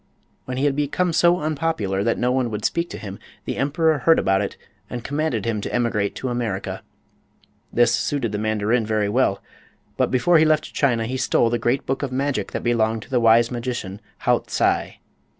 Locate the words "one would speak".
2.31-2.89